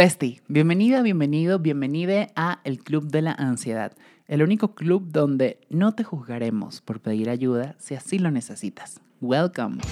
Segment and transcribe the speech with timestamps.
[0.00, 3.92] Bestie, bienvenida, bienvenido, bienvenide a el Club de la Ansiedad,
[4.28, 8.98] el único club donde no te juzgaremos por pedir ayuda si así lo necesitas.
[9.20, 9.82] Welcome.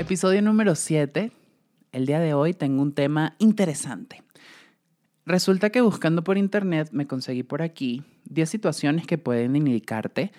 [0.00, 1.30] Episodio número 7.
[1.92, 4.24] El día de hoy tengo un tema interesante.
[5.24, 10.32] Resulta que buscando por internet me conseguí por aquí 10 situaciones que pueden indicarte,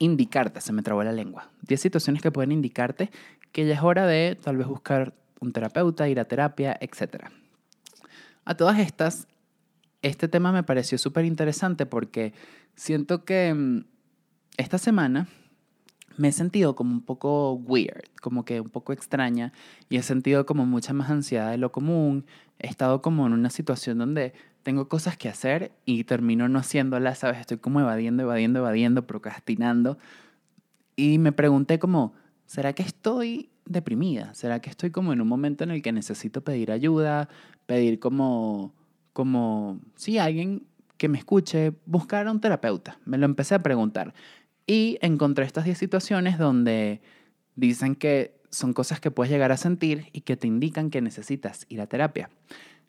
[0.00, 3.08] indicarte, se me trabó la lengua, 10 situaciones que pueden indicarte
[3.52, 7.26] que ya es hora de tal vez buscar un terapeuta, ir a terapia, etc.
[8.44, 9.26] A todas estas,
[10.02, 12.32] este tema me pareció súper interesante porque
[12.74, 13.84] siento que mm,
[14.56, 15.28] esta semana
[16.16, 19.52] me he sentido como un poco weird, como que un poco extraña
[19.88, 22.26] y he sentido como mucha más ansiedad de lo común.
[22.58, 27.20] He estado como en una situación donde tengo cosas que hacer y termino no haciéndolas,
[27.20, 27.40] ¿sabes?
[27.40, 29.96] Estoy como evadiendo, evadiendo, evadiendo, procrastinando.
[30.96, 32.12] Y me pregunté como,
[32.50, 34.34] ¿será que estoy deprimida?
[34.34, 37.28] ¿Será que estoy como en un momento en el que necesito pedir ayuda,
[37.66, 38.74] pedir como,
[39.12, 42.98] como, sí, alguien que me escuche, buscar a un terapeuta?
[43.04, 44.14] Me lo empecé a preguntar.
[44.66, 47.02] Y encontré estas 10 situaciones donde
[47.54, 51.66] dicen que son cosas que puedes llegar a sentir y que te indican que necesitas
[51.68, 52.30] ir a terapia.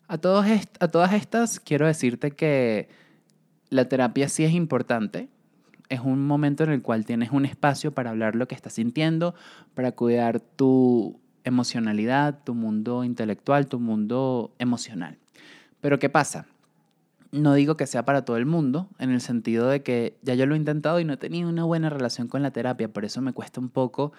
[0.07, 0.43] A, todos
[0.79, 2.89] a todas estas quiero decirte que
[3.69, 5.29] la terapia sí es importante,
[5.91, 9.35] es un momento en el cual tienes un espacio para hablar lo que estás sintiendo,
[9.73, 15.17] para cuidar tu emocionalidad, tu mundo intelectual, tu mundo emocional.
[15.81, 16.45] Pero ¿qué pasa?
[17.33, 20.45] No digo que sea para todo el mundo, en el sentido de que ya yo
[20.45, 23.21] lo he intentado y no he tenido una buena relación con la terapia, por eso
[23.21, 24.13] me cuesta un poco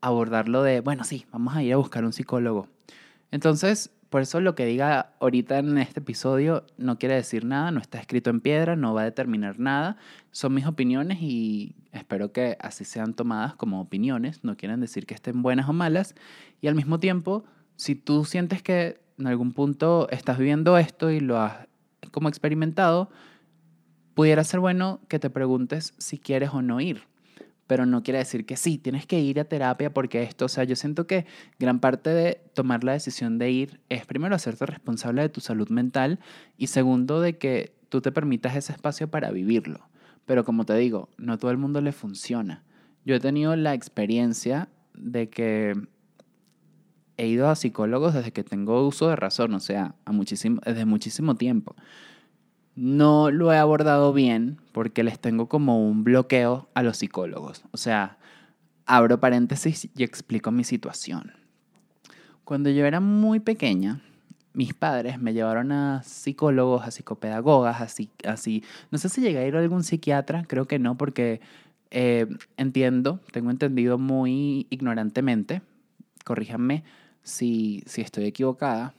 [0.00, 2.68] abordarlo de, bueno, sí, vamos a ir a buscar un psicólogo.
[3.32, 7.80] Entonces, por eso lo que diga ahorita en este episodio no quiere decir nada, no
[7.80, 9.96] está escrito en piedra, no va a determinar nada.
[10.30, 15.14] Son mis opiniones y espero que así sean tomadas como opiniones, no quieren decir que
[15.14, 16.14] estén buenas o malas.
[16.60, 21.20] Y al mismo tiempo, si tú sientes que en algún punto estás viviendo esto y
[21.20, 21.66] lo has
[22.12, 23.10] como experimentado,
[24.14, 27.02] pudiera ser bueno que te preguntes si quieres o no ir
[27.66, 30.64] pero no quiere decir que sí, tienes que ir a terapia porque esto, o sea,
[30.64, 31.26] yo siento que
[31.58, 35.68] gran parte de tomar la decisión de ir es primero hacerte responsable de tu salud
[35.68, 36.20] mental
[36.56, 39.88] y segundo de que tú te permitas ese espacio para vivirlo.
[40.26, 42.64] Pero como te digo, no todo el mundo le funciona.
[43.04, 45.74] Yo he tenido la experiencia de que
[47.16, 50.84] he ido a psicólogos desde que tengo uso de razón, o sea, a muchísimo, desde
[50.84, 51.76] muchísimo tiempo.
[52.76, 57.64] No lo he abordado bien porque les tengo como un bloqueo a los psicólogos.
[57.72, 58.18] O sea,
[58.84, 61.32] abro paréntesis y explico mi situación.
[62.44, 64.02] Cuando yo era muy pequeña,
[64.52, 68.62] mis padres me llevaron a psicólogos, a psicopedagogas, así, así.
[68.90, 71.40] No sé si llegué a ir a algún psiquiatra, creo que no, porque
[71.90, 72.26] eh,
[72.56, 75.62] entiendo, tengo entendido muy ignorantemente,
[76.24, 76.84] corríjanme
[77.22, 78.94] si, si estoy equivocada,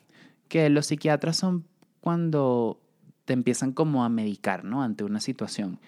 [0.47, 1.63] que los psiquiatras son
[2.01, 2.79] cuando
[3.27, 4.81] te empiezan como a medicar, ¿no?
[4.81, 5.79] Ante una situación.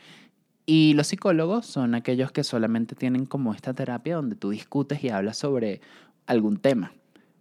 [0.65, 5.09] Y los psicólogos son aquellos que solamente tienen como esta terapia donde tú discutes y
[5.09, 5.79] hablas sobre
[6.27, 6.91] algún tema.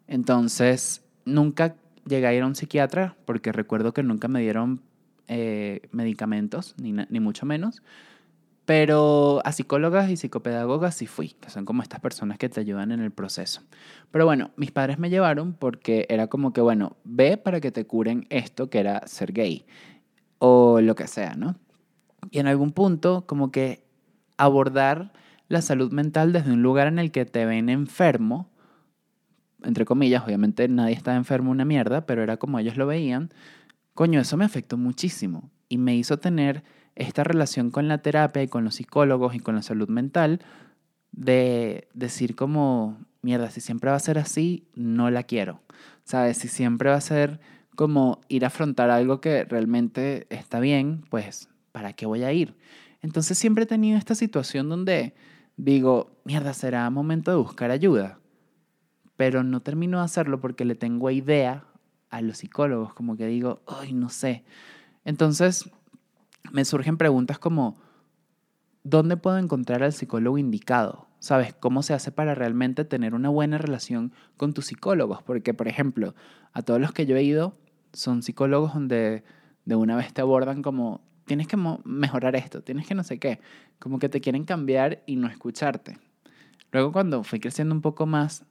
[0.06, 1.75] Entonces, nunca
[2.06, 4.81] llegué a ir a un psiquiatra porque recuerdo que nunca me dieron
[5.26, 7.82] eh, medicamentos, ni, ni mucho menos.
[8.69, 12.93] Pero a psicólogas y psicopedagogas sí fui, que son como estas personas que te ayudan
[12.93, 13.62] en el proceso.
[14.11, 17.87] Pero bueno, mis padres me llevaron porque era como que, bueno, ve para que te
[17.87, 19.65] curen esto que era ser gay
[20.37, 21.56] o lo que sea, ¿no?
[22.31, 23.87] Y en algún punto, como que
[24.37, 25.15] abordar
[25.49, 28.50] la salud mental desde un lugar en el que te ven enfermo,
[29.62, 33.31] entre comillas, obviamente nadie está enfermo una mierda, pero era como ellos lo veían,
[33.95, 36.65] coño, eso me afectó muchísimo y me hizo tener
[36.98, 40.41] esta relación con la terapia y con los psicólogos y con la salud mental
[41.12, 45.60] de decir como, mierda, si siempre va a ser así, no la quiero.
[46.03, 46.38] ¿Sabes?
[46.38, 47.41] Si siempre va a ser
[47.76, 52.56] como ir a afrontar algo que realmente está bien, pues, ¿para qué voy a ir?
[53.00, 55.14] Entonces siempre he tenido esta situación donde
[55.56, 58.19] digo, mierda, será momento de buscar ayuda,
[59.16, 61.64] pero no termino de hacerlo porque le tengo idea
[62.10, 64.44] a los psicólogos, como que digo, ay, no sé.
[65.05, 65.70] Entonces
[66.53, 67.79] me surgen preguntas como,
[68.85, 71.09] ¿dónde puedo encontrar al psicólogo indicado?
[71.21, 71.53] ¿Sabes?
[71.55, 75.23] ¿Cómo se hace para realmente tener una buena relación con tus psicólogos?
[75.23, 76.15] Porque, por ejemplo,
[76.53, 77.56] a todos los que yo he ido,
[77.93, 79.25] son psicólogos donde
[79.65, 83.41] de una vez te abordan como, tienes que mejorar esto, tienes que no sé qué,
[83.79, 85.99] como que te quieren cambiar y no escucharte.
[86.71, 88.45] Luego cuando fui creciendo un poco más,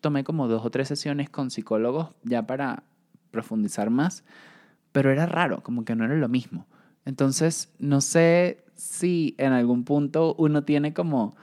[0.00, 2.84] tomé como dos o tres sesiones con psicólogos ya para
[3.30, 4.24] profundizar más,
[4.92, 6.66] pero era raro, como que no era lo mismo.
[7.08, 11.36] Entonces, no sé si en algún punto uno tiene como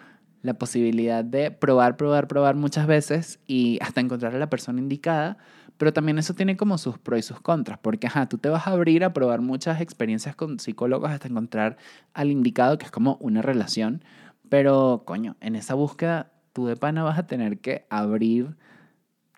[0.43, 5.39] la posibilidad de probar, probar, probar muchas veces y hasta encontrar a la persona indicada,
[5.77, 8.67] Pero también eso tiene como sus pros y sus contras, porque ajá, tú te vas
[8.67, 11.77] a abrir a probar muchas experiencias con psicólogos hasta encontrar
[12.13, 14.03] al indicado, que es como una relación.
[14.49, 18.55] Pero, coño, en esa búsqueda, tú de pana vas a tener que abrir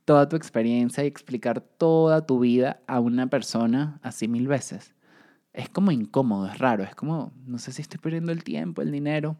[0.06, 4.97] toda tu experiencia y explicar toda tu vida a una persona así mil veces.
[5.58, 8.92] Es como incómodo, es raro, es como, no sé si estoy perdiendo el tiempo, el
[8.92, 9.38] dinero,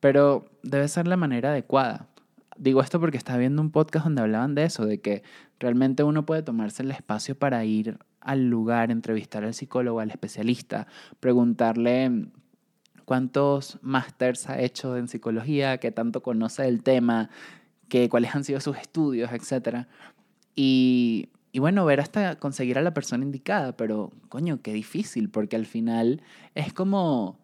[0.00, 2.08] pero debe ser la manera adecuada.
[2.56, 5.22] Digo esto porque estaba viendo un podcast donde hablaban de eso, de que
[5.60, 10.88] realmente uno puede tomarse el espacio para ir al lugar, entrevistar al psicólogo, al especialista,
[11.20, 12.26] preguntarle
[13.04, 17.30] cuántos másters ha hecho en psicología, qué tanto conoce del tema,
[17.88, 19.86] qué, cuáles han sido sus estudios, etc.
[20.56, 25.54] Y, y bueno, ver hasta conseguir a la persona indicada, pero coño, qué difícil, porque
[25.54, 26.20] al final
[26.56, 27.38] es como,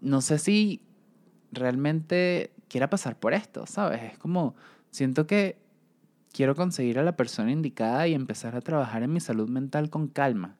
[0.00, 0.80] no sé si
[1.52, 4.02] realmente quiera pasar por esto, ¿sabes?
[4.02, 4.54] Es como,
[4.90, 5.58] siento que
[6.32, 10.08] quiero conseguir a la persona indicada y empezar a trabajar en mi salud mental con
[10.08, 10.56] calma.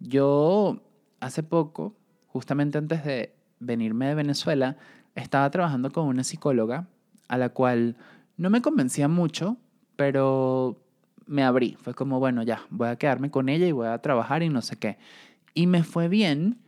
[0.00, 0.80] Yo
[1.20, 1.94] hace poco,
[2.28, 4.78] justamente antes de venirme de Venezuela,
[5.16, 6.88] estaba trabajando con una psicóloga
[7.28, 7.98] a la cual
[8.38, 9.58] no me convencía mucho,
[9.96, 10.80] pero
[11.26, 11.76] me abrí.
[11.80, 14.62] Fue como, bueno, ya, voy a quedarme con ella y voy a trabajar y no
[14.62, 14.98] sé qué.
[15.54, 16.58] Y me fue bien,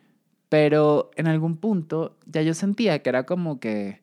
[0.48, 4.00] pero en algún punto ya yo sentía que era como que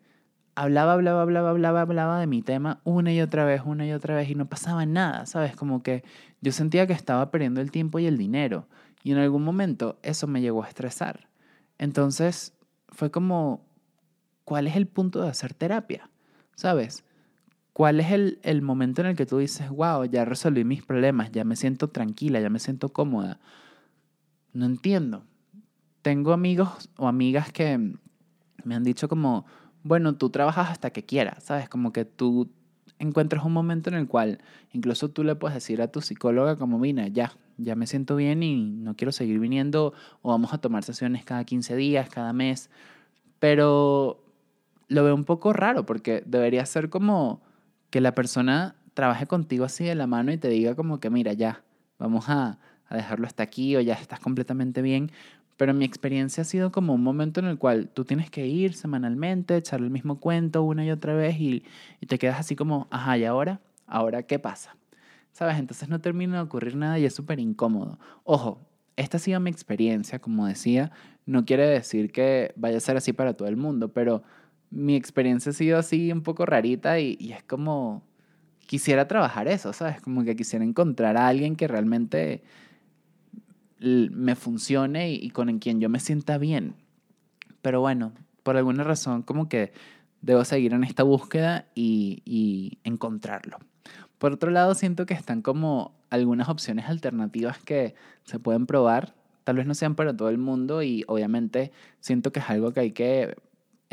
[0.55, 4.15] hablaba, hablaba, hablaba, hablaba, hablaba de mi tema una y otra vez, una y otra
[4.15, 5.55] vez y no pasaba nada, ¿sabes?
[5.55, 6.03] Como que
[6.41, 8.67] yo sentía que estaba perdiendo el tiempo y el dinero.
[9.03, 11.27] Y en algún momento eso me llegó a estresar.
[11.77, 12.53] Entonces
[12.89, 13.65] fue como,
[14.45, 16.09] ¿cuál es el punto de hacer terapia?
[16.55, 17.03] ¿Sabes?
[17.73, 21.31] ¿Cuál es el, el momento en el que tú dices, wow, ya resolví mis problemas,
[21.31, 23.39] ya me siento tranquila, ya me siento cómoda?
[24.53, 25.23] No entiendo.
[26.03, 27.95] Tengo amigos o amigas que
[28.63, 29.45] me han dicho como,
[29.81, 31.67] bueno, tú trabajas hasta que quieras, ¿sabes?
[31.67, 32.51] Como que tú
[32.99, 34.39] encuentras un momento en el cual
[34.71, 38.43] incluso tú le puedes decir a tu psicóloga como, mira, ya, ya me siento bien
[38.43, 42.69] y no quiero seguir viniendo o vamos a tomar sesiones cada 15 días, cada mes,
[43.39, 44.23] pero
[44.87, 47.41] lo veo un poco raro porque debería ser como
[47.93, 51.33] que la persona trabaje contigo así de la mano y te diga como que, mira,
[51.33, 51.61] ya,
[51.99, 52.57] vamos a,
[52.89, 55.11] dejarlo hasta aquí o ya estás completamente bien,
[55.57, 58.73] pero mi experiencia ha sido como un momento en el cual tú tienes que ir
[58.73, 61.63] semanalmente, echar el mismo cuento una y otra vez y,
[62.01, 63.61] y te quedas así como, ajá, ¿y ahora?
[63.85, 64.75] ¿Ahora qué pasa?
[65.31, 65.59] ¿Sabes?
[65.59, 67.99] Entonces no termina de ocurrir nada y es súper incómodo.
[68.23, 68.59] Ojo,
[68.95, 70.91] esta ha sido mi experiencia, como decía,
[71.27, 74.23] no quiere decir que vaya a ser así para todo el mundo, pero
[74.73, 78.03] mi experiencia ha sido así un poco rarita y, y es como,
[78.65, 80.01] quisiera trabajar eso, ¿sabes?
[80.01, 82.43] Como que quisiera encontrar a alguien que realmente
[83.79, 86.75] me funcione y, con quien yo me sienta bien.
[87.61, 89.73] Pero bueno, por alguna razón como que
[90.21, 93.59] debo seguir en esta búsqueda y, y encontrarlo.
[94.17, 97.93] Por otro lado, siento que están como algunas opciones alternativas que
[98.23, 99.13] se pueden probar.
[99.43, 102.79] Tal vez no sean para todo el mundo y obviamente siento que es algo que
[102.79, 103.35] hay que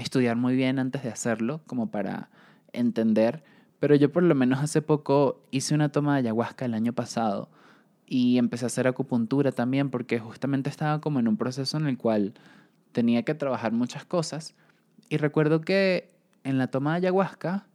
[0.02, 2.30] estudiar muy bien antes de hacerlo, como para
[2.72, 3.42] entender.
[3.78, 7.50] Pero yo por lo menos hace poco hice una toma de ayahuasca el año pasado
[8.06, 11.96] y empecé a hacer acupuntura también porque justamente estaba como en un proceso en el
[11.96, 12.34] cual
[12.92, 14.54] tenía que trabajar muchas cosas
[15.08, 16.08] y recuerdo que
[16.44, 17.66] en la toma de ayahuasca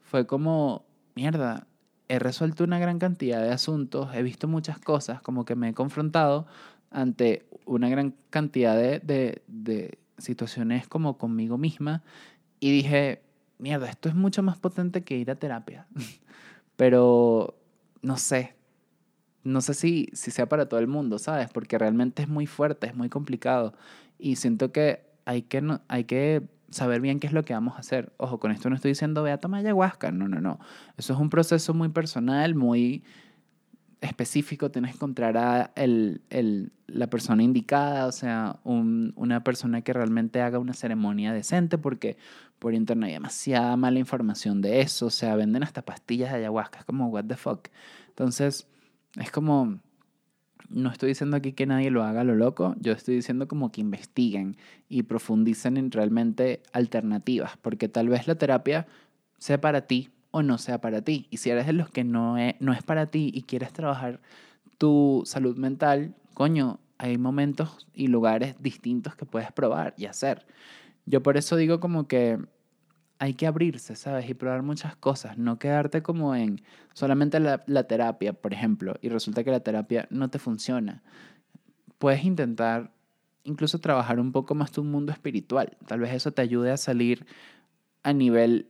[0.00, 1.66] fue como, mierda,
[2.08, 5.74] he resuelto una gran cantidad de asuntos, he visto muchas cosas, como que me he
[5.74, 6.46] confrontado
[6.90, 12.02] ante una gran cantidad de, de, de situaciones como conmigo misma
[12.60, 13.22] y dije,
[13.58, 15.86] mierda, esto es mucho más potente que ir a terapia.
[16.76, 17.58] Pero,
[18.02, 18.54] no sé,
[19.44, 21.48] no sé si, si sea para todo el mundo, ¿sabes?
[21.50, 23.74] Porque realmente es muy fuerte, es muy complicado.
[24.18, 27.76] Y siento que hay que, no, hay que saber bien qué es lo que vamos
[27.76, 28.12] a hacer.
[28.18, 30.10] Ojo, con esto no estoy diciendo, ve a tomar ayahuasca.
[30.12, 30.60] No, no, no.
[30.96, 33.04] Eso es un proceso muy personal, muy
[34.00, 34.70] específico.
[34.70, 39.92] Tienes que encontrar a el, el, la persona indicada, o sea, un, una persona que
[39.92, 42.16] realmente haga una ceremonia decente, porque
[42.58, 45.06] por internet hay demasiada mala información de eso.
[45.06, 46.80] O sea, venden hasta pastillas de ayahuasca.
[46.80, 47.68] Es como, what the fuck.
[48.08, 48.66] Entonces
[49.16, 49.78] es como,
[50.68, 53.80] no estoy diciendo aquí que nadie lo haga lo loco, yo estoy diciendo como que
[53.80, 54.56] investiguen
[54.88, 58.86] y profundicen en realmente alternativas, porque tal vez la terapia
[59.38, 61.26] sea para ti o no sea para ti.
[61.30, 64.20] Y si eres de los que no es, no es para ti y quieres trabajar
[64.78, 70.46] tu salud mental, coño, hay momentos y lugares distintos que puedes probar y hacer.
[71.06, 72.38] Yo por eso digo como que
[73.20, 74.28] hay que abrirse, ¿sabes?
[74.28, 76.60] Y probar muchas cosas, no quedarte como en
[76.92, 81.02] solamente la, la, terapia, por ejemplo, y resulta que la terapia no te funciona.
[81.98, 82.92] Puedes intentar
[83.42, 85.76] incluso trabajar un poco más tu mundo espiritual.
[85.86, 87.26] Tal vez eso te ayude a salir
[88.02, 88.68] a nivel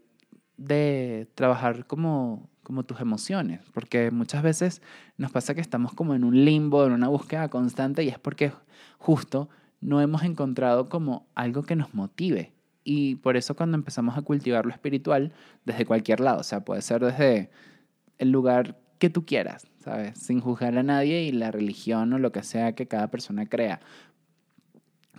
[0.59, 4.83] de trabajar como como tus emociones, porque muchas veces
[5.17, 8.53] nos pasa que estamos como en un limbo, en una búsqueda constante y es porque
[8.99, 9.49] justo
[9.81, 12.53] no hemos encontrado como algo que nos motive.
[12.85, 15.33] Y por eso cuando empezamos a cultivar lo espiritual,
[15.65, 17.49] desde cualquier lado, o sea, puede ser desde
[18.19, 20.19] el lugar que tú quieras, ¿sabes?
[20.19, 23.81] Sin juzgar a nadie y la religión o lo que sea que cada persona crea.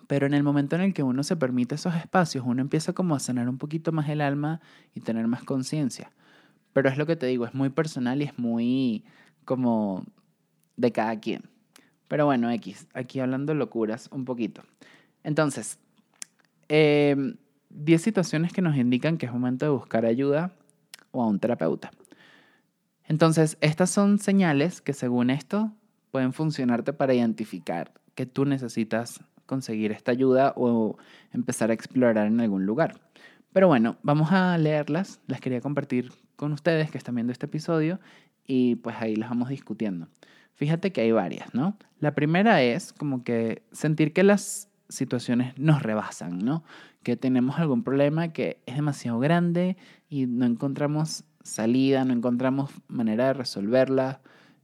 [0.10, 3.14] Pero en el momento en el que uno se permite esos espacios, uno empieza como
[3.14, 4.60] a sanar un poquito más el alma
[4.96, 6.12] y tener más conciencia.
[6.74, 9.06] Pero es lo que te digo, es muy personal y es muy
[9.46, 10.04] como
[10.78, 11.44] de cada quien.
[12.08, 14.64] Pero bueno, X, aquí hablando locuras un poquito.
[15.24, 15.78] Entonces,
[16.70, 17.38] 10 eh,
[18.00, 20.56] situaciones que nos indican que es momento de buscar ayuda
[21.12, 21.92] o a un terapeuta.
[23.04, 25.72] Entonces, estas son señales que según esto
[26.10, 30.98] pueden funcionarte para identificar que tú necesitas conseguir esta ayuda o
[31.34, 33.02] empezar a explorar en algún lugar.
[33.52, 35.20] Pero bueno, vamos a leerlas.
[35.26, 38.00] Las quería compartir con ustedes que están viendo este episodio
[38.46, 40.08] y pues ahí las vamos discutiendo.
[40.54, 41.78] Fíjate que hay varias, ¿no?
[42.00, 46.64] La primera es como que sentir que las situaciones nos rebasan, ¿no?
[47.02, 49.78] Que tenemos algún problema que es demasiado grande
[50.10, 54.22] y no encontramos salida, no encontramos manera de resolverla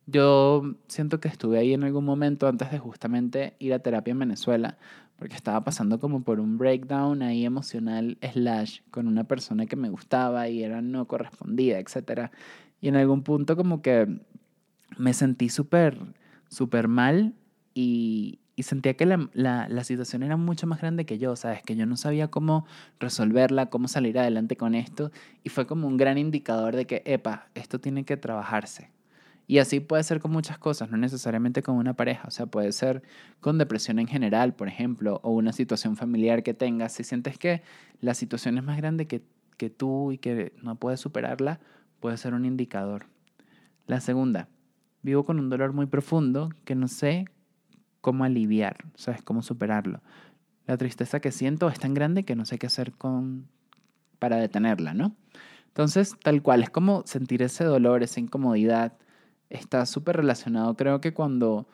[0.07, 4.19] yo siento que estuve ahí en algún momento antes de justamente ir a terapia en
[4.19, 4.77] Venezuela,
[5.17, 9.89] porque estaba pasando como por un breakdown ahí emocional slash con una persona que me
[9.89, 12.31] gustaba y era no correspondida, etc.
[12.81, 14.19] Y en algún punto como que
[14.97, 15.97] me sentí súper,
[16.49, 17.33] súper mal
[17.73, 21.61] y, sentía que la, la, la, situación era mucho más grande que yo, ¿sabes?
[21.61, 22.65] Que yo no sabía cómo
[22.99, 25.11] resolverla, cómo salir adelante con esto.
[25.43, 28.94] Y fue como un gran indicador de que, epa, esto tiene que trabajarse.
[29.47, 32.71] Y así puede ser con muchas cosas, no necesariamente con una pareja, o sea, puede
[32.71, 33.03] ser
[33.41, 36.93] con depresión en general, por ejemplo, o una situación familiar que tengas.
[36.93, 37.61] Si sientes que
[38.01, 39.21] la situación es más grande que,
[39.57, 41.59] que tú y que no puedes superarla,
[41.99, 43.05] puede ser un indicador.
[43.85, 44.49] La segunda,
[45.03, 47.25] vivo con un dolor muy profundo que no sé
[48.01, 49.21] cómo aliviar, ¿sabes?
[49.21, 50.01] Cómo superarlo.
[50.65, 53.47] La tristeza que siento es tan grande que no sé qué hacer con,
[54.17, 55.15] para detenerla, ¿no?
[55.67, 58.93] Entonces, tal cual, es como sentir ese dolor, esa incomodidad,
[59.49, 61.67] está súper relacionado, creo que cuando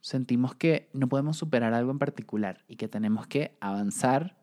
[0.00, 4.36] sentimos que no podemos superar algo en particular y que tenemos que avanzar,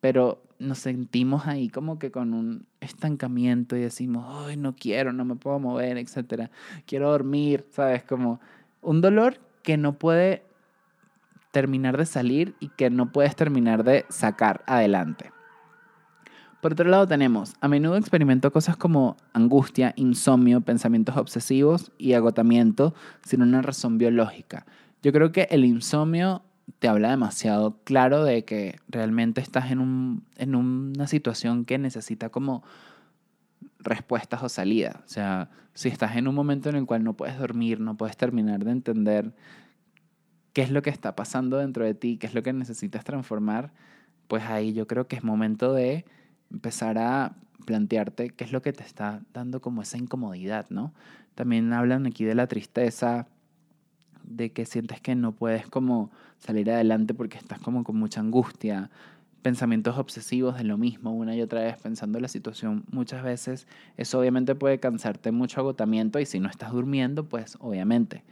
[0.00, 5.24] pero nos sentimos ahí como que con un estancamiento y decimos, ay, no quiero, no
[5.24, 6.50] me puedo mover, etcétera,
[6.86, 8.02] quiero dormir, ¿sabes?
[8.04, 8.40] Como
[8.82, 10.44] un dolor que no puede
[11.52, 15.32] terminar de salir y que no puedes terminar de sacar adelante.
[16.60, 22.94] Por otro lado tenemos, a menudo experimento cosas como angustia, insomnio, pensamientos obsesivos y agotamiento
[23.24, 24.66] sin una razón biológica.
[25.02, 26.42] Yo creo que el insomnio
[26.80, 32.28] te habla demasiado claro de que realmente estás en, un, en una situación que necesita
[32.28, 32.64] como
[33.78, 35.02] respuestas o salida.
[35.04, 38.16] O sea, si estás en un momento en el cual no puedes dormir, no puedes
[38.16, 39.32] terminar de entender
[40.52, 43.72] qué es lo que está pasando dentro de ti, qué es lo que necesitas transformar,
[44.26, 46.04] pues ahí yo creo que es momento de
[46.50, 50.94] empezar a plantearte qué es lo que te está dando como esa incomodidad, ¿no?
[51.34, 53.26] También hablan aquí de la tristeza,
[54.24, 58.90] de que sientes que no puedes como salir adelante porque estás como con mucha angustia,
[59.42, 64.18] pensamientos obsesivos de lo mismo una y otra vez pensando la situación muchas veces, eso
[64.18, 68.24] obviamente puede cansarte mucho agotamiento y si no estás durmiendo, pues obviamente.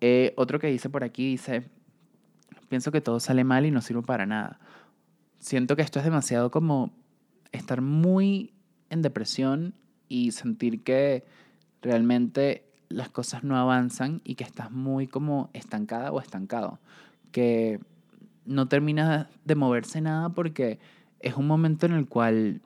[0.00, 1.64] Eh, otro que dice por aquí dice,
[2.68, 4.58] pienso que todo sale mal y no sirve para nada.
[5.38, 6.92] Siento que esto es demasiado como
[7.52, 8.52] estar muy
[8.90, 9.74] en depresión
[10.08, 11.24] y sentir que
[11.82, 16.78] realmente las cosas no avanzan y que estás muy como estancada o estancado,
[17.32, 17.80] que
[18.44, 20.78] no termina de moverse nada porque
[21.20, 22.60] es un momento en el cual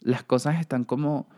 [0.00, 1.28] las cosas están como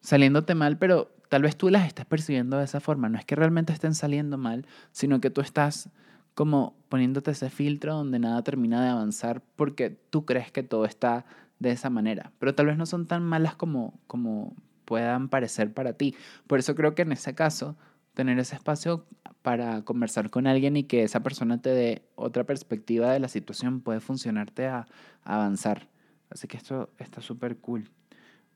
[0.00, 3.08] saliéndote mal, pero tal vez tú las estás percibiendo de esa forma.
[3.08, 5.90] No es que realmente estén saliendo mal, sino que tú estás
[6.34, 11.26] como poniéndote ese filtro donde nada termina de avanzar porque tú crees que todo está
[11.62, 14.54] de esa manera, pero tal vez no son tan malas como, como
[14.84, 16.14] puedan parecer para ti.
[16.46, 17.76] Por eso creo que en ese caso,
[18.14, 19.06] tener ese espacio
[19.42, 23.80] para conversar con alguien y que esa persona te dé otra perspectiva de la situación
[23.80, 24.86] puede funcionarte a,
[25.24, 25.88] avanzar.
[26.30, 27.90] Así que esto está súper cool.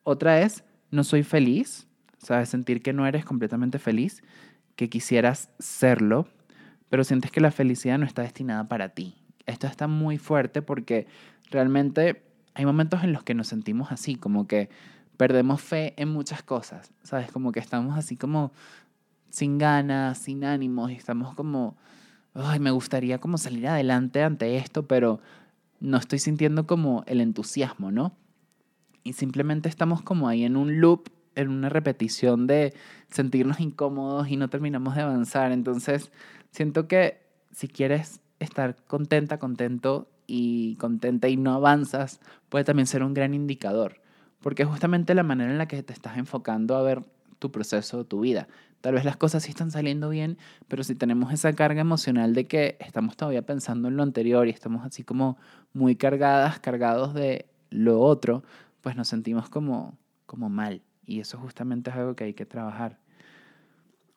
[0.02, 1.86] Otra es, no soy feliz,
[2.18, 4.22] sabes, sentir que no eres completamente feliz,
[4.74, 6.28] que quisieras serlo,
[6.88, 9.14] pero sientes que la felicidad no está destinada para ti.
[9.46, 11.06] Esto está muy fuerte porque
[11.50, 12.25] realmente
[12.56, 14.70] hay momentos en los que nos sentimos así, como que
[15.18, 17.30] perdemos fe en muchas cosas, ¿sabes?
[17.30, 18.50] Como que estamos así como
[19.28, 21.76] sin ganas, sin ánimos y estamos como,
[22.32, 25.20] ay, me gustaría como salir adelante ante esto, pero
[25.80, 28.16] no estoy sintiendo como el entusiasmo, ¿no?
[29.04, 32.72] Y simplemente estamos como ahí en un loop en una repetición de
[33.10, 35.52] sentirnos incómodos y no terminamos de avanzar.
[35.52, 36.10] Entonces,
[36.52, 37.20] siento que
[37.52, 43.34] si quieres estar contenta, contento y contenta y no avanzas, puede también ser un gran
[43.34, 44.00] indicador,
[44.40, 47.02] porque es justamente la manera en la que te estás enfocando a ver
[47.38, 48.48] tu proceso, tu vida.
[48.80, 52.46] Tal vez las cosas sí están saliendo bien, pero si tenemos esa carga emocional de
[52.46, 55.38] que estamos todavía pensando en lo anterior y estamos así como
[55.72, 58.44] muy cargadas, cargados de lo otro,
[58.82, 60.82] pues nos sentimos como, como mal.
[61.04, 62.98] Y eso justamente es algo que hay que trabajar.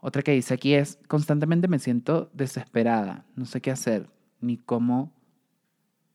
[0.02, 5.12] Otra que dice aquí es, constantemente me siento desesperada, no sé qué hacer, ni cómo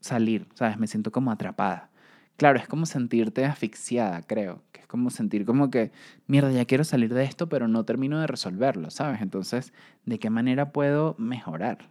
[0.05, 0.79] salir, ¿sabes?
[0.79, 1.91] Me siento como atrapada.
[2.37, 5.93] Claro, es como sentirte asfixiada, creo, que es como sentir como que,
[6.27, 9.23] mierda, ya quiero salir de esto, pero no termino de resolverlo, ¿sabes?
[9.23, 9.73] Entonces,
[10.05, 11.91] ¿de qué manera puedo mejorar?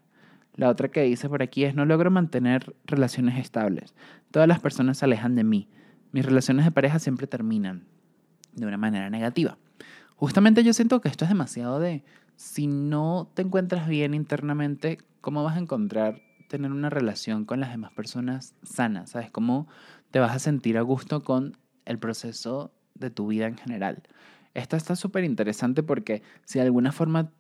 [0.56, 3.96] La otra que dice por aquí es, no logro mantener relaciones estables.
[4.30, 5.68] Todas las personas se alejan de mí.
[6.12, 7.86] Mis relaciones de pareja siempre terminan
[8.54, 9.58] de una manera negativa.
[10.18, 12.04] Justamente yo siento que esto es demasiado de,
[12.36, 16.22] si no te encuentras bien internamente, ¿cómo vas a encontrar
[16.54, 19.08] tener una relación con las demás personas sana?
[19.08, 19.32] ¿Sabes?
[19.32, 19.68] ¿Cómo
[20.12, 24.04] te vas a sentir a gusto con el proceso de tu vida en general?
[24.54, 27.32] Esta está súper interesante porque si de alguna forma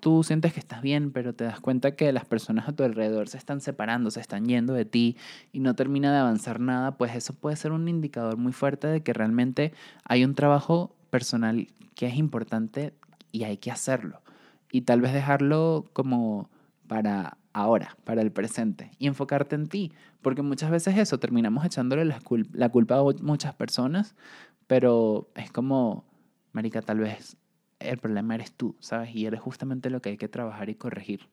[0.00, 3.28] tú sientes que estás bien, pero te das cuenta que las personas a tu alrededor
[3.28, 5.18] se están separando, se están yendo de ti
[5.52, 9.02] y no termina de avanzar nada, pues eso puede ser un indicador muy fuerte de
[9.02, 9.74] que realmente
[10.04, 12.94] hay un trabajo personal que es importante
[13.32, 14.22] y hay que hacerlo.
[14.70, 16.48] Y tal vez dejarlo como
[16.86, 19.92] para ahora, para el presente, y enfocarte en ti,
[20.22, 22.20] porque muchas veces eso, terminamos echándole la,
[22.70, 24.14] culpa a muchas personas,
[24.66, 26.04] pero es como,
[26.52, 27.36] Marica, tal vez
[27.78, 29.14] el problema eres tú, ¿sabes?
[29.14, 31.28] Y eres justamente lo que hay que trabajar y corregir.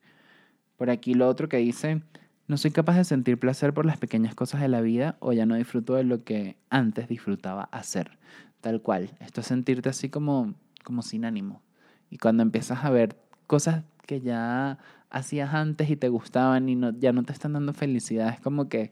[0.78, 2.02] Por aquí lo otro que dice,
[2.48, 5.46] no soy capaz de sentir placer por las pequeñas cosas de la vida o ya
[5.46, 8.18] no disfruto de lo que antes disfrutaba hacer.
[8.62, 9.12] Tal cual.
[9.20, 11.62] Esto es sentirte así como, como sin ánimo.
[12.10, 16.98] Y cuando empiezas a ver cosas que ya hacías antes y te gustaban y no,
[16.98, 18.92] ya no te están dando felicidad, es como que,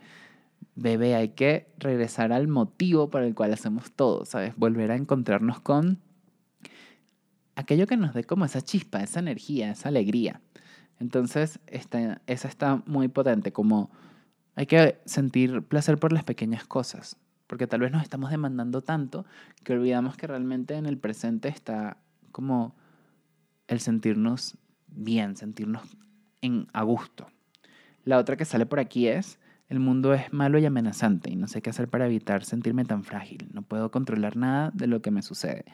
[0.75, 4.55] bebé, hay que regresar al motivo para el cual hacemos todo, ¿sabes?
[4.57, 5.99] Volver a encontrarnos con
[7.55, 10.41] aquello que nos dé como esa chispa, esa energía, esa alegría.
[10.99, 13.91] Entonces, esa está muy potente, como
[14.55, 19.25] hay que sentir placer por las pequeñas cosas, porque tal vez nos estamos demandando tanto
[19.63, 21.97] que olvidamos que realmente en el presente está
[22.31, 22.75] como
[23.67, 25.97] el sentirnos bien, sentirnos
[26.47, 27.27] en, a gusto.
[28.03, 31.47] La otra que sale por aquí es, el mundo es malo y amenazante y no
[31.47, 33.49] sé qué hacer para evitar sentirme tan frágil.
[33.53, 35.65] No puedo controlar nada de lo que me sucede.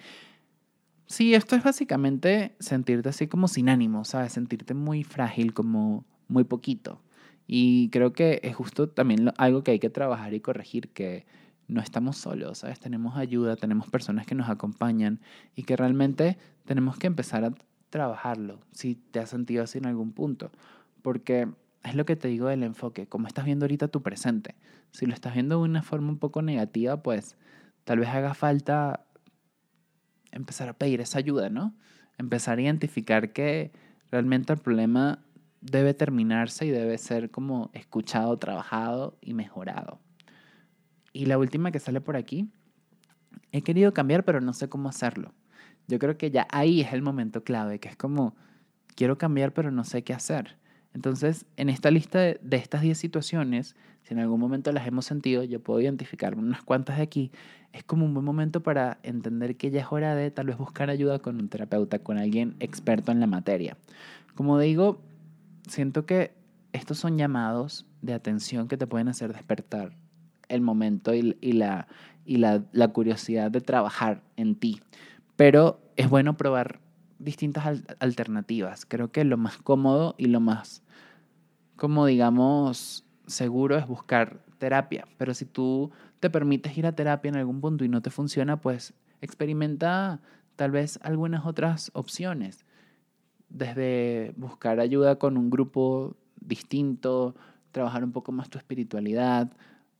[1.06, 4.34] Sí, esto es básicamente sentirte así como sin ánimo, ¿sabes?
[4.34, 7.02] Sentirte muy frágil, como muy poquito.
[7.46, 11.26] Y creo que es justo también algo que hay que trabajar y corregir, que
[11.68, 12.80] no estamos solos, ¿sabes?
[12.80, 15.20] Tenemos ayuda, tenemos personas que nos acompañan
[15.56, 17.54] y que realmente tenemos que empezar a
[17.94, 20.52] trabajarlo si te has sentido así en algún punto.
[21.04, 21.48] Porque
[21.84, 24.56] es lo que te digo del enfoque, como estás viendo ahorita tu presente.
[24.92, 27.38] Si lo estás viendo de una forma un poco negativa, pues
[27.84, 29.06] tal vez haga falta
[30.32, 31.76] empezar a pedir esa ayuda, ¿no?
[32.18, 33.72] Empezar a identificar que
[34.10, 35.24] realmente el problema
[35.62, 40.00] debe terminarse y debe ser como escuchado, trabajado y mejorado.
[41.12, 42.50] Y la última que sale por aquí,
[43.52, 45.36] he querido cambiar pero no sé cómo hacerlo.
[45.88, 48.36] Yo creo que ya ahí es el momento clave, que es como,
[48.96, 50.58] quiero cambiar pero no sé qué hacer.
[50.94, 55.44] Entonces, en esta lista de, estas 10 situaciones, si en algún momento las hemos sentido,
[55.44, 57.32] yo puedo identificar unas cuantas de aquí,
[57.72, 60.92] es como un buen momento para entender que ya es hora de tal vez buscar
[60.92, 63.76] ayuda con un terapeuta, con alguien experto en la materia.
[64.36, 65.02] Como digo,
[65.68, 66.34] siento que
[66.74, 69.96] estos son llamados de atención que te pueden hacer despertar
[70.50, 71.88] el momento y, la,
[72.26, 74.82] y la, la curiosidad de trabajar en ti.
[75.36, 76.80] Pero es bueno probar
[77.20, 78.86] distintas alternativas.
[78.86, 80.84] Creo que lo más cómodo y lo más,
[81.76, 85.08] como digamos, seguro es buscar terapia.
[85.18, 88.62] Pero si tú te permites ir a terapia en algún punto y no te funciona,
[88.62, 90.22] pues experimenta
[90.56, 92.66] tal vez algunas otras opciones.
[93.50, 97.36] Desde buscar ayuda con un grupo distinto,
[97.72, 99.52] trabajar un poco más tu espiritualidad,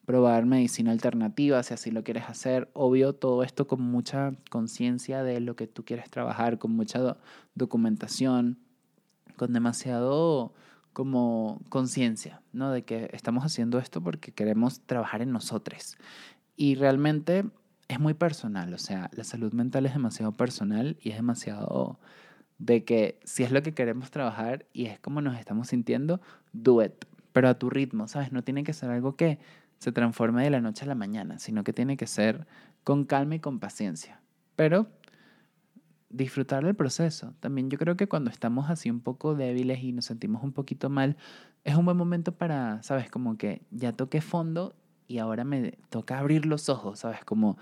[0.06, 2.70] probar medicina alternativa si así lo quieres hacer.
[2.74, 7.18] Obvio, todo esto con mucha conciencia de lo que tú quieres trabajar, con mucha
[7.56, 8.58] documentación,
[9.36, 10.54] con demasiado
[10.92, 12.72] como conciencia, ¿no?
[12.72, 15.98] De que estamos haciendo esto porque queremos trabajar en nosotros.
[16.56, 17.46] Y realmente
[17.88, 22.00] es muy personal, o sea, la salud mental es demasiado personal y es demasiado
[22.60, 26.22] de que si es lo que queremos trabajar y es como nos estamos sintiendo,
[26.54, 26.94] do it,
[27.34, 28.32] pero a tu ritmo, ¿sabes?
[28.32, 29.40] No tiene que ser algo que
[29.84, 32.48] se transforme de la noche a la mañana, sino que tiene que ser
[32.86, 34.22] con calma y con paciencia.
[34.56, 34.88] Pero
[36.10, 37.34] disfrutar el proceso.
[37.42, 40.90] También yo creo que cuando estamos así un poco débiles y nos sentimos un poquito
[40.90, 41.18] mal,
[41.66, 43.10] es un buen momento para, ¿sabes?
[43.10, 44.74] Como que ya toqué fondo
[45.08, 47.26] y ahora me toca abrir los ojos, ¿sabes?
[47.26, 47.58] Como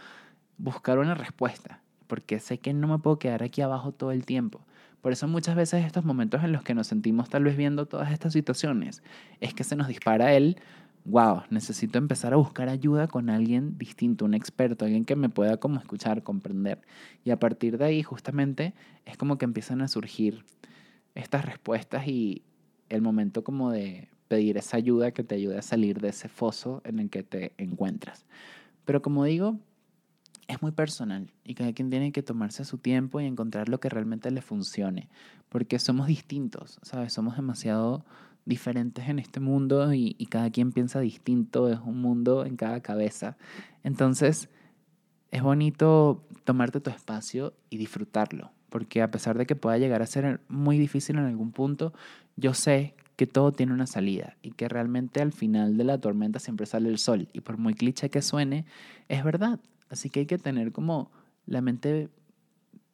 [0.57, 4.61] buscar una respuesta, porque sé que no me puedo quedar aquí abajo todo el tiempo.
[5.01, 8.11] Por eso muchas veces estos momentos en los que nos sentimos tal vez viendo todas
[8.11, 9.01] estas situaciones,
[9.39, 10.57] es que se nos dispara el,
[11.05, 15.57] wow, necesito empezar a buscar ayuda con alguien distinto, un experto, alguien que me pueda
[15.57, 16.81] como escuchar, comprender.
[17.23, 18.73] Y a partir de ahí justamente
[19.05, 20.45] es como que empiezan a surgir
[21.15, 22.43] estas respuestas y
[22.89, 26.81] el momento como de pedir esa ayuda que te ayude a salir de ese foso
[26.85, 28.25] en el que te encuentras.
[28.85, 29.59] Pero como digo,
[30.47, 33.89] es muy personal y cada quien tiene que tomarse su tiempo y encontrar lo que
[33.89, 35.09] realmente le funcione,
[35.49, 37.13] porque somos distintos, ¿sabes?
[37.13, 38.05] Somos demasiado
[38.45, 43.37] diferentes en este mundo y, cada quien piensa distinto, es un mundo en cada cabeza.
[43.83, 44.49] Entonces,
[45.31, 50.07] es bonito tomarte tu espacio y disfrutarlo, porque a pesar de que pueda llegar a
[50.07, 51.93] ser muy difícil en algún punto,
[52.35, 56.39] yo sé que todo tiene una salida y que realmente al final de la tormenta
[56.39, 57.27] siempre sale el sol.
[57.33, 58.65] Y por muy cliché que suene,
[59.09, 59.59] es verdad.
[59.89, 61.11] Así que hay que tener como
[61.45, 62.09] la mente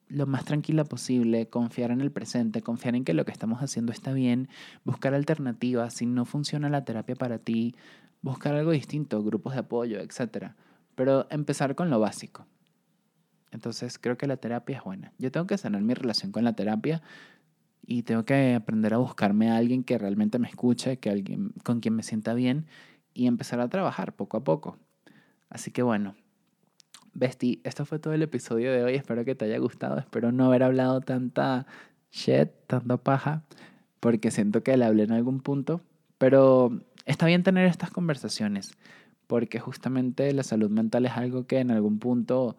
[0.10, 3.92] lo más tranquila posible, confiar en el presente, confiar en que lo que estamos haciendo
[3.92, 4.48] está bien,
[4.84, 7.76] buscar alternativas, si no funciona la terapia para ti,
[8.22, 10.52] buscar algo distinto, grupos de apoyo, etc.
[10.96, 12.46] Pero empezar con lo básico.
[13.52, 15.14] Entonces creo que la terapia es buena.
[15.18, 17.02] Yo tengo que sanar mi relación con la terapia
[17.86, 21.80] y tengo que aprender a buscarme a alguien que realmente me escuche, que alguien con
[21.80, 22.66] quien me sienta bien
[23.14, 24.78] y empezar a trabajar poco a poco.
[25.50, 26.16] Así que bueno,
[27.18, 28.94] Besti, esto fue todo el episodio de hoy.
[28.94, 29.98] Espero que te haya gustado.
[29.98, 31.66] Espero no haber hablado tanta
[32.12, 33.42] shit, tanta paja,
[34.00, 35.82] porque siento que le hablé en algún punto.
[36.20, 38.78] Pero está bien tener estas conversaciones,
[39.26, 42.56] porque justamente la salud mental es algo que en algún punto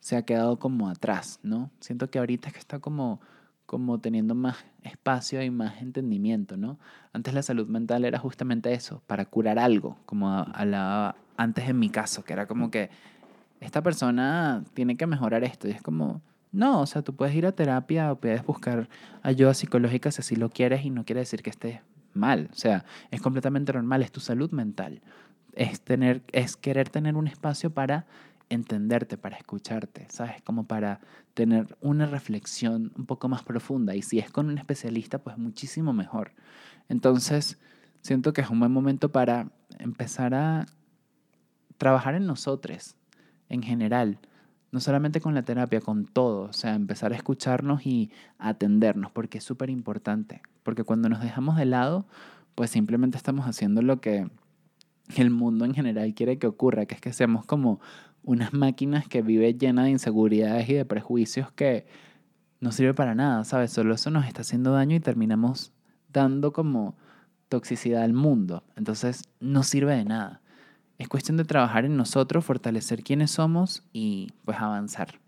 [0.00, 1.70] se ha quedado como atrás, ¿no?
[1.78, 3.20] Siento que ahorita es que está como
[3.66, 6.78] como teniendo más espacio y más entendimiento, ¿no?
[7.12, 11.78] Antes la salud mental era justamente eso, para curar algo, como a la, antes en
[11.78, 12.90] mi caso, que era como que
[13.66, 15.66] esta persona tiene que mejorar esto.
[15.66, 18.88] Y es como, no, o sea, tú puedes ir a terapia o puedes buscar
[19.22, 21.80] ayuda psicológica si así lo quieres y no quiere decir que estés
[22.14, 22.48] mal.
[22.52, 25.02] O sea, es completamente normal, es tu salud mental.
[25.52, 28.06] Es, tener, es querer tener un espacio para
[28.50, 30.40] entenderte, para escucharte, ¿sabes?
[30.42, 31.00] Como para
[31.34, 33.96] tener una reflexión un poco más profunda.
[33.96, 36.30] Y si es con un especialista, pues muchísimo mejor.
[36.88, 37.58] Entonces,
[38.00, 39.48] siento que es un buen momento para
[39.80, 40.66] empezar a
[41.78, 42.94] trabajar en nosotros,
[43.48, 44.18] en general,
[44.72, 49.38] no solamente con la terapia, con todo, o sea, empezar a escucharnos y atendernos, porque
[49.38, 52.06] es súper importante, porque cuando nos dejamos de lado,
[52.54, 54.28] pues simplemente estamos haciendo lo que
[55.16, 57.80] el mundo en general quiere que ocurra, que es que seamos como
[58.22, 61.86] unas máquinas que vive llena de inseguridades y de prejuicios que
[62.60, 63.70] no sirve para nada, ¿sabes?
[63.70, 65.72] Solo eso nos está haciendo daño y terminamos
[66.12, 66.96] dando como
[67.48, 68.64] toxicidad al mundo.
[68.74, 70.40] Entonces, no sirve de nada.
[70.98, 75.20] Es cuestión de trabajar en nosotros, fortalecer quiénes somos y pues avanzar.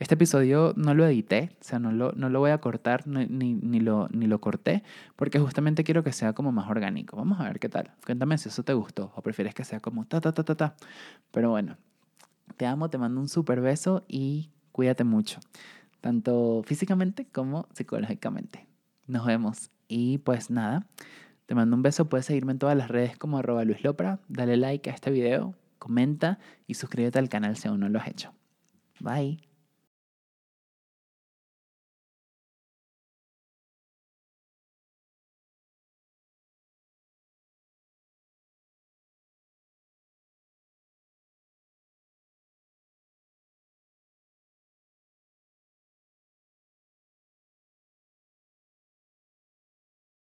[0.00, 3.26] Este episodio no lo edité, o sea, no lo, no lo voy a cortar ni,
[3.54, 4.82] ni, lo, ni lo corté,
[5.14, 7.16] porque justamente quiero que sea como más orgánico.
[7.16, 7.92] Vamos a ver qué tal.
[8.04, 10.76] Cuéntame si eso te gustó o prefieres que sea como ta, ta, ta, ta, ta.
[11.30, 11.76] Pero bueno,
[12.56, 15.38] te amo, te mando un súper beso y cuídate mucho,
[16.00, 18.66] tanto físicamente como psicológicamente.
[19.06, 19.70] Nos vemos.
[19.86, 20.86] Y pues nada,
[21.46, 24.56] te mando un beso, puedes seguirme en todas las redes como arroba Luis Lopra, dale
[24.56, 28.32] like a este video, comenta y suscríbete al canal si aún no lo has hecho.
[29.00, 29.53] Bye.